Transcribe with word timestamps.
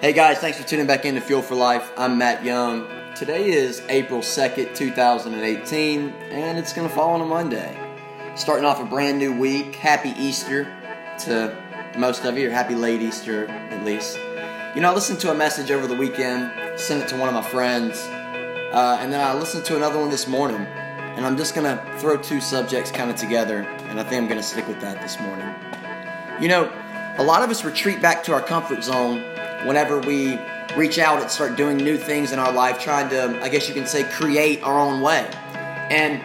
Hey 0.00 0.12
guys, 0.12 0.38
thanks 0.38 0.56
for 0.56 0.64
tuning 0.64 0.86
back 0.86 1.04
in 1.04 1.16
to 1.16 1.20
Fuel 1.20 1.42
for 1.42 1.56
Life. 1.56 1.90
I'm 1.96 2.18
Matt 2.18 2.44
Young. 2.44 2.86
Today 3.16 3.50
is 3.50 3.82
April 3.88 4.20
2nd, 4.20 4.72
2018, 4.76 6.10
and 6.30 6.56
it's 6.56 6.72
going 6.72 6.88
to 6.88 6.94
fall 6.94 7.14
on 7.14 7.20
a 7.20 7.24
Monday. 7.24 7.76
Starting 8.36 8.64
off 8.64 8.80
a 8.80 8.84
brand 8.84 9.18
new 9.18 9.36
week. 9.36 9.74
Happy 9.74 10.10
Easter 10.10 10.72
to 11.24 11.52
most 11.98 12.24
of 12.24 12.38
you, 12.38 12.46
or 12.46 12.52
happy 12.52 12.76
late 12.76 13.02
Easter 13.02 13.48
at 13.48 13.84
least. 13.84 14.16
You 14.76 14.82
know, 14.82 14.92
I 14.92 14.94
listened 14.94 15.18
to 15.18 15.32
a 15.32 15.34
message 15.34 15.72
over 15.72 15.88
the 15.88 15.96
weekend, 15.96 16.78
sent 16.78 17.02
it 17.02 17.08
to 17.08 17.16
one 17.16 17.28
of 17.28 17.34
my 17.34 17.42
friends, 17.42 17.98
uh, 17.98 18.98
and 19.00 19.12
then 19.12 19.20
I 19.20 19.34
listened 19.34 19.64
to 19.64 19.76
another 19.76 19.98
one 19.98 20.10
this 20.10 20.28
morning. 20.28 20.60
And 20.60 21.26
I'm 21.26 21.36
just 21.36 21.56
going 21.56 21.76
to 21.76 21.98
throw 21.98 22.16
two 22.16 22.40
subjects 22.40 22.92
kind 22.92 23.10
of 23.10 23.16
together, 23.16 23.62
and 23.62 23.98
I 23.98 24.04
think 24.04 24.22
I'm 24.22 24.28
going 24.28 24.38
to 24.38 24.46
stick 24.46 24.68
with 24.68 24.80
that 24.80 25.02
this 25.02 25.18
morning. 25.18 25.52
You 26.40 26.46
know, 26.46 26.72
a 27.16 27.24
lot 27.24 27.42
of 27.42 27.50
us 27.50 27.64
retreat 27.64 28.00
back 28.00 28.22
to 28.22 28.32
our 28.32 28.40
comfort 28.40 28.84
zone 28.84 29.24
whenever 29.64 29.98
we 29.98 30.38
reach 30.76 30.98
out 30.98 31.20
and 31.20 31.30
start 31.30 31.56
doing 31.56 31.76
new 31.76 31.96
things 31.96 32.32
in 32.32 32.38
our 32.38 32.52
life, 32.52 32.80
trying 32.80 33.08
to, 33.10 33.42
I 33.42 33.48
guess 33.48 33.68
you 33.68 33.74
can 33.74 33.86
say, 33.86 34.04
create 34.04 34.62
our 34.62 34.78
own 34.78 35.00
way. 35.00 35.28
And 35.90 36.22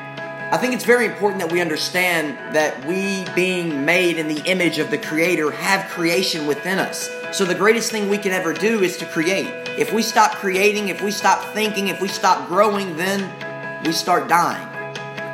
I 0.53 0.57
think 0.57 0.73
it's 0.73 0.85
very 0.85 1.05
important 1.05 1.41
that 1.41 1.51
we 1.51 1.61
understand 1.61 2.55
that 2.55 2.85
we, 2.85 3.25
being 3.33 3.85
made 3.85 4.17
in 4.17 4.27
the 4.27 4.43
image 4.45 4.77
of 4.77 4.91
the 4.91 4.97
Creator, 4.97 5.49
have 5.51 5.89
creation 5.89 6.45
within 6.45 6.77
us. 6.77 7.09
So 7.31 7.45
the 7.45 7.55
greatest 7.55 7.91
thing 7.91 8.09
we 8.09 8.19
can 8.19 8.31
ever 8.33 8.53
do 8.53 8.83
is 8.83 8.97
to 8.97 9.05
create. 9.07 9.47
If 9.79 9.91
we 9.91 10.03
stop 10.03 10.33
creating, 10.33 10.89
if 10.89 11.01
we 11.01 11.09
stop 11.09 11.43
thinking, 11.55 11.87
if 11.87 11.99
we 11.99 12.07
stop 12.07 12.47
growing, 12.47 12.95
then 12.97 13.83
we 13.83 13.93
start 13.93 14.27
dying. 14.29 14.67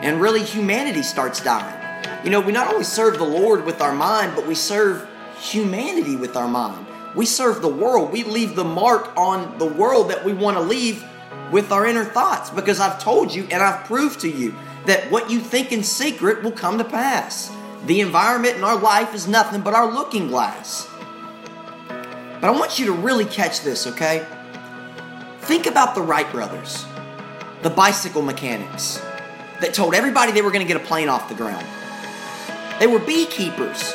And 0.02 0.22
really, 0.22 0.44
humanity 0.44 1.04
starts 1.04 1.42
dying. 1.42 1.76
You 2.24 2.30
know, 2.30 2.40
we 2.40 2.54
not 2.54 2.72
only 2.72 2.86
serve 2.86 3.18
the 3.18 3.26
Lord 3.26 3.66
with 3.66 3.82
our 3.82 3.94
mind, 3.94 4.34
but 4.36 4.48
we 4.48 4.56
serve 4.56 5.06
humanity 5.42 6.16
with 6.16 6.38
our 6.38 6.48
mind. 6.48 6.86
We 7.16 7.26
serve 7.26 7.62
the 7.62 7.70
world. 7.70 8.12
We 8.12 8.24
leave 8.24 8.56
the 8.56 8.64
mark 8.64 9.16
on 9.18 9.58
the 9.58 9.66
world 9.66 10.10
that 10.12 10.24
we 10.24 10.34
want 10.34 10.58
to 10.58 10.64
leave 10.64 11.04
with 11.52 11.72
our 11.72 11.86
inner 11.86 12.06
thoughts 12.06 12.50
because 12.50 12.80
I've 12.80 13.02
told 13.02 13.34
you 13.34 13.48
and 13.52 13.64
I've 13.64 13.86
proved 13.86 14.22
to 14.22 14.30
you 14.30 14.54
that 14.86 15.10
what 15.12 15.30
you 15.30 15.40
think 15.40 15.72
in 15.72 15.84
secret 15.84 16.44
will 16.44 16.52
come 16.52 16.78
to 16.78 16.84
pass. 16.84 17.52
The 17.86 18.02
environment 18.02 18.58
in 18.58 18.64
our 18.64 18.78
life 18.78 19.14
is 19.14 19.28
nothing 19.28 19.62
but 19.62 19.74
our 19.74 19.92
looking 19.92 20.28
glass. 20.28 20.88
But 21.88 22.44
I 22.44 22.52
want 22.52 22.80
you 22.80 22.86
to 22.88 22.94
really 22.94 23.26
catch 23.26 23.62
this, 23.62 23.88
okay? 23.88 24.26
Think 25.42 25.66
about 25.66 25.96
the 25.96 26.02
Wright 26.02 26.30
brothers, 26.32 26.86
the 27.64 27.70
bicycle 27.70 28.22
mechanics 28.22 29.02
that 29.62 29.74
told 29.74 29.94
everybody 29.94 30.32
they 30.32 30.42
were 30.42 30.52
going 30.52 30.66
to 30.66 30.72
get 30.72 30.82
a 30.82 30.86
plane 30.86 31.10
off 31.10 31.28
the 31.28 31.36
ground. 31.36 31.66
They 32.80 32.88
were 32.88 33.00
beekeepers. 33.00 33.94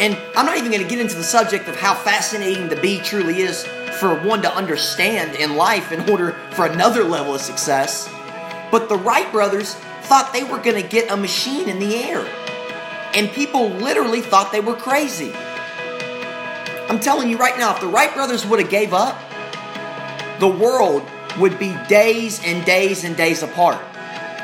And 0.00 0.16
I'm 0.34 0.46
not 0.46 0.56
even 0.56 0.70
going 0.70 0.82
to 0.82 0.88
get 0.88 0.98
into 0.98 1.14
the 1.14 1.22
subject 1.22 1.68
of 1.68 1.76
how 1.76 1.94
fascinating 1.94 2.70
the 2.70 2.76
bee 2.76 3.00
truly 3.00 3.42
is 3.42 3.66
for 4.00 4.14
one 4.14 4.40
to 4.40 4.50
understand 4.56 5.36
in 5.36 5.56
life 5.56 5.92
in 5.92 6.08
order 6.08 6.32
for 6.52 6.64
another 6.64 7.04
level 7.04 7.34
of 7.34 7.42
success. 7.42 8.08
But 8.70 8.88
the 8.88 8.96
Wright 8.96 9.30
brothers 9.30 9.74
thought 10.04 10.32
they 10.32 10.42
were 10.42 10.56
going 10.56 10.82
to 10.82 10.88
get 10.88 11.10
a 11.10 11.18
machine 11.18 11.68
in 11.68 11.78
the 11.78 11.96
air. 11.96 12.26
And 13.14 13.30
people 13.30 13.68
literally 13.68 14.22
thought 14.22 14.52
they 14.52 14.60
were 14.60 14.74
crazy. 14.74 15.34
I'm 15.34 16.98
telling 16.98 17.28
you 17.28 17.36
right 17.36 17.58
now, 17.58 17.74
if 17.74 17.82
the 17.82 17.86
Wright 17.86 18.14
brothers 18.14 18.46
would 18.46 18.58
have 18.58 18.70
gave 18.70 18.94
up, 18.94 19.20
the 20.40 20.48
world 20.48 21.06
would 21.38 21.58
be 21.58 21.76
days 21.88 22.40
and 22.42 22.64
days 22.64 23.04
and 23.04 23.18
days 23.18 23.42
apart. 23.42 23.78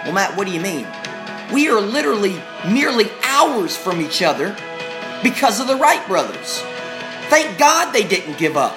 Well, 0.05 0.13
Matt, 0.13 0.37
what 0.37 0.47
do 0.47 0.53
you 0.53 0.61
mean? 0.61 0.87
We 1.51 1.71
are 1.71 1.81
literally 1.81 2.43
merely 2.69 3.07
hours 3.25 3.75
from 3.75 4.03
each 4.03 4.21
other 4.21 4.55
because 5.27 5.59
of 5.59 5.67
the 5.67 5.75
Wright 5.75 6.07
brothers. 6.07 6.61
Thank 7.31 7.59
God 7.59 7.91
they 7.91 8.05
didn't 8.07 8.39
give 8.39 8.57
up. 8.57 8.77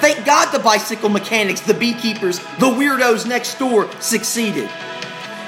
Thank 0.00 0.26
God 0.26 0.50
the 0.50 0.58
bicycle 0.58 1.08
mechanics, 1.08 1.60
the 1.60 1.72
beekeepers, 1.72 2.40
the 2.58 2.66
weirdos 2.66 3.28
next 3.28 3.60
door 3.60 3.88
succeeded. 4.00 4.68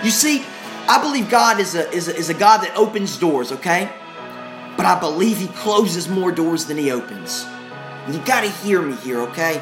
You 0.05 0.13
see, 0.13 0.45
I 0.87 1.03
believe 1.03 1.29
God 1.29 1.59
is 1.59 1.75
a, 1.75 1.91
is 1.91 2.07
a, 2.07 2.15
is 2.15 2.31
a 2.31 2.35
God 2.35 2.59
that 2.59 2.77
opens 2.77 3.19
doors, 3.19 3.51
okay? 3.51 3.91
But 4.77 4.87
I 4.87 5.01
believe 5.01 5.39
He 5.39 5.49
closes 5.49 6.09
more 6.09 6.31
doors 6.31 6.67
than 6.67 6.79
He 6.79 6.93
opens. 6.93 7.45
You 8.09 8.21
gotta 8.25 8.51
hear 8.51 8.81
me 8.81 8.95
here, 8.95 9.23
okay? 9.23 9.61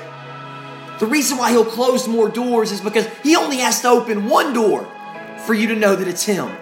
The 0.99 1.07
reason 1.07 1.39
why 1.39 1.51
He'll 1.51 1.65
close 1.65 2.07
more 2.07 2.29
doors 2.29 2.73
is 2.73 2.83
because 2.83 3.07
He 3.23 3.37
only 3.37 3.57
has 3.59 3.81
to 3.81 3.89
open 3.89 4.29
one 4.29 4.53
door 4.53 4.87
for 5.47 5.55
you 5.55 5.69
to 5.69 5.75
know 5.75 5.97
that 5.97 6.07
it's 6.07 6.25
Him. 6.25 6.55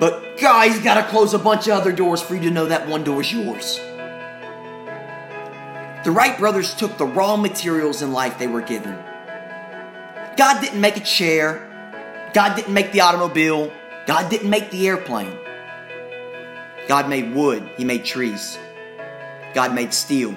But 0.00 0.38
God, 0.38 0.70
He's 0.70 0.80
gotta 0.80 1.08
close 1.08 1.34
a 1.34 1.38
bunch 1.38 1.66
of 1.68 1.74
other 1.74 1.92
doors 1.92 2.20
for 2.20 2.34
you 2.34 2.42
to 2.42 2.50
know 2.50 2.66
that 2.66 2.88
one 2.88 3.04
door 3.04 3.20
is 3.20 3.32
yours. 3.32 3.78
The 6.04 6.10
Wright 6.10 6.36
brothers 6.38 6.74
took 6.74 6.98
the 6.98 7.06
raw 7.06 7.36
materials 7.36 8.02
in 8.02 8.12
life 8.12 8.38
they 8.38 8.46
were 8.46 8.60
given. 8.60 8.94
God 10.36 10.60
didn't 10.60 10.80
make 10.80 10.96
a 10.96 11.00
chair. 11.00 11.70
God 12.34 12.56
didn't 12.56 12.74
make 12.74 12.92
the 12.92 13.00
automobile. 13.00 13.72
God 14.06 14.28
didn't 14.30 14.50
make 14.50 14.70
the 14.70 14.86
airplane. 14.86 15.38
God 16.88 17.08
made 17.08 17.34
wood. 17.34 17.66
He 17.76 17.84
made 17.84 18.04
trees. 18.04 18.58
God 19.54 19.74
made 19.74 19.94
steel. 19.94 20.36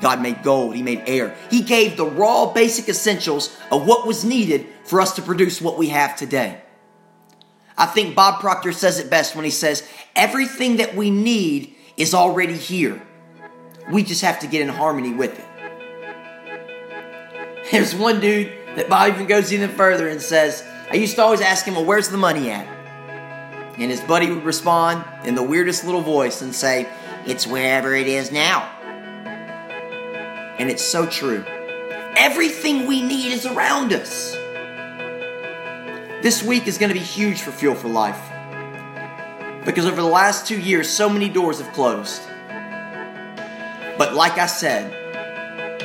God 0.00 0.22
made 0.22 0.42
gold. 0.42 0.76
He 0.76 0.82
made 0.82 1.02
air. 1.06 1.36
He 1.50 1.60
gave 1.62 1.96
the 1.96 2.06
raw 2.06 2.52
basic 2.52 2.88
essentials 2.88 3.54
of 3.70 3.86
what 3.86 4.06
was 4.06 4.24
needed 4.24 4.66
for 4.84 5.00
us 5.00 5.14
to 5.16 5.22
produce 5.22 5.60
what 5.60 5.76
we 5.76 5.88
have 5.88 6.16
today. 6.16 6.62
I 7.78 7.86
think 7.86 8.14
Bob 8.14 8.40
Proctor 8.40 8.72
says 8.72 8.98
it 8.98 9.08
best 9.08 9.34
when 9.36 9.44
he 9.44 9.50
says, 9.50 9.88
everything 10.16 10.76
that 10.76 10.96
we 10.96 11.10
need 11.10 11.74
is 11.96 12.12
already 12.12 12.56
here. 12.56 13.00
We 13.90 14.02
just 14.02 14.22
have 14.22 14.40
to 14.40 14.48
get 14.48 14.62
in 14.62 14.68
harmony 14.68 15.14
with 15.14 15.38
it. 15.38 15.44
There's 17.70 17.94
one 17.94 18.20
dude 18.20 18.52
that 18.76 18.88
Bob 18.88 19.14
even 19.14 19.26
goes 19.26 19.52
even 19.52 19.70
further 19.70 20.08
and 20.08 20.20
says, 20.20 20.64
I 20.90 20.96
used 20.96 21.14
to 21.16 21.22
always 21.22 21.40
ask 21.40 21.64
him, 21.64 21.76
well, 21.76 21.84
where's 21.84 22.08
the 22.08 22.18
money 22.18 22.50
at? 22.50 22.66
And 23.78 23.90
his 23.92 24.00
buddy 24.00 24.28
would 24.28 24.44
respond 24.44 25.04
in 25.24 25.36
the 25.36 25.42
weirdest 25.42 25.84
little 25.84 26.00
voice 26.00 26.42
and 26.42 26.52
say, 26.52 26.88
It's 27.26 27.46
wherever 27.46 27.94
it 27.94 28.08
is 28.08 28.32
now. 28.32 28.62
And 30.58 30.68
it's 30.68 30.82
so 30.82 31.06
true. 31.06 31.44
Everything 32.16 32.86
we 32.86 33.00
need 33.02 33.32
is 33.32 33.46
around 33.46 33.92
us. 33.92 34.37
This 36.20 36.42
week 36.42 36.66
is 36.66 36.78
going 36.78 36.88
to 36.88 36.94
be 36.94 37.04
huge 37.04 37.42
for 37.42 37.52
Fuel 37.52 37.76
for 37.76 37.86
Life. 37.86 38.20
Because 39.64 39.86
over 39.86 40.02
the 40.02 40.08
last 40.08 40.48
two 40.48 40.58
years, 40.58 40.88
so 40.88 41.08
many 41.08 41.28
doors 41.28 41.60
have 41.60 41.72
closed. 41.72 42.22
But 43.96 44.14
like 44.14 44.36
I 44.36 44.46
said, 44.46 44.96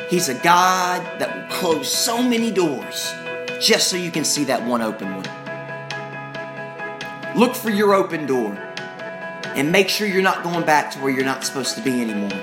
He's 0.09 0.29
a 0.29 0.33
God 0.33 1.19
that 1.19 1.35
will 1.35 1.55
close 1.55 1.93
so 1.93 2.23
many 2.23 2.49
doors 2.49 3.13
just 3.61 3.89
so 3.89 3.95
you 3.95 4.09
can 4.09 4.25
see 4.25 4.45
that 4.45 4.65
one 4.65 4.81
open 4.81 5.15
one. 5.17 5.25
Look 7.37 7.53
for 7.53 7.69
your 7.69 7.93
open 7.93 8.25
door 8.25 8.57
and 9.55 9.71
make 9.71 9.87
sure 9.87 10.07
you're 10.07 10.23
not 10.23 10.41
going 10.41 10.65
back 10.65 10.89
to 10.93 10.99
where 10.99 11.11
you're 11.11 11.25
not 11.25 11.43
supposed 11.43 11.75
to 11.75 11.83
be 11.83 12.01
anymore. 12.01 12.41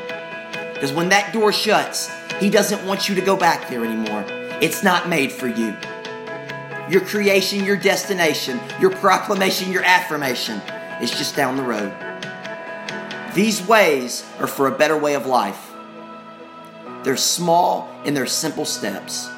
Because 0.74 0.92
when 0.92 1.08
that 1.08 1.32
door 1.32 1.52
shuts, 1.52 2.08
He 2.38 2.50
doesn't 2.50 2.86
want 2.86 3.08
you 3.08 3.16
to 3.16 3.20
go 3.20 3.36
back 3.36 3.68
there 3.68 3.84
anymore. 3.84 4.24
It's 4.60 4.84
not 4.84 5.08
made 5.08 5.32
for 5.32 5.48
you. 5.48 5.76
Your 6.90 7.02
creation, 7.02 7.64
your 7.64 7.76
destination, 7.76 8.58
your 8.80 8.90
proclamation, 8.90 9.70
your 9.70 9.84
affirmation 9.84 10.60
is 11.00 11.12
just 11.12 11.36
down 11.36 11.56
the 11.56 11.62
road. 11.62 11.94
These 13.32 13.64
ways 13.64 14.28
are 14.40 14.48
for 14.48 14.66
a 14.66 14.76
better 14.76 14.96
way 14.96 15.14
of 15.14 15.24
life. 15.24 15.70
They're 17.04 17.16
small 17.16 17.88
and 18.04 18.16
they're 18.16 18.26
simple 18.26 18.64
steps. 18.64 19.28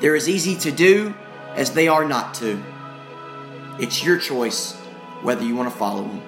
They're 0.00 0.16
as 0.16 0.28
easy 0.28 0.56
to 0.56 0.72
do 0.72 1.14
as 1.54 1.70
they 1.70 1.86
are 1.86 2.04
not 2.04 2.34
to. 2.34 2.60
It's 3.78 4.02
your 4.02 4.18
choice 4.18 4.74
whether 5.22 5.44
you 5.44 5.54
want 5.54 5.70
to 5.72 5.78
follow 5.78 6.02
them. 6.02 6.20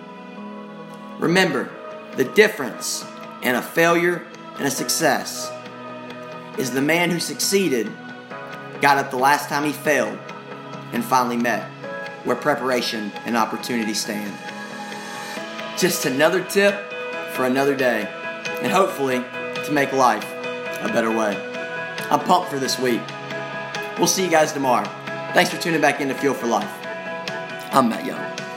Remember, 1.19 1.69
the 2.15 2.25
difference 2.25 3.05
in 3.43 3.57
a 3.57 3.63
failure 3.63 4.25
and 4.57 4.69
a 4.69 4.71
success 4.71 5.51
is 6.59 6.71
the 6.71 6.81
man 6.81 7.11
who 7.11 7.19
succeeded 7.19 7.91
got 8.81 8.99
up 8.99 9.11
the 9.11 9.17
last 9.17 9.49
time 9.49 9.65
he 9.65 9.73
failed 9.73 10.17
and 10.93 11.05
finally 11.05 11.37
met 11.37 11.69
where 12.25 12.37
preparation 12.37 13.13
and 13.25 13.37
opportunity 13.37 13.95
stand. 13.95 14.33
Just 15.79 16.05
another 16.05 16.43
tip 16.45 16.75
for 17.33 17.47
another 17.47 17.75
day, 17.75 18.07
and 18.63 18.71
hopefully 18.71 19.25
to 19.65 19.73
make 19.73 19.93
life 19.93 20.31
a 20.83 20.91
better 20.93 21.11
way. 21.11 21.37
I'm 22.11 22.21
pumped 22.21 22.51
for 22.51 22.59
this 22.59 22.79
week. 22.79 23.01
We'll 23.99 24.07
see 24.07 24.25
you 24.25 24.31
guys 24.31 24.53
tomorrow. 24.53 24.85
Thanks 25.33 25.51
for 25.51 25.61
tuning 25.61 25.81
back 25.81 26.01
in 26.01 26.09
to 26.09 26.15
Fuel 26.15 26.35
for 26.35 26.47
Life. 26.47 26.71
I'm 27.73 27.89
Matt 27.89 28.05
Young. 28.05 28.50